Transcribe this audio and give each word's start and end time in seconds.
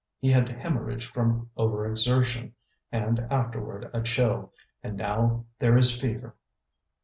He 0.19 0.31
had 0.31 0.49
hemorrhage 0.49 1.05
from 1.11 1.51
overexertion, 1.55 2.55
and 2.91 3.19
afterward 3.29 3.87
a 3.93 4.01
chill. 4.01 4.51
And 4.81 4.97
now 4.97 5.45
there 5.59 5.77
is 5.77 6.01
fever." 6.01 6.35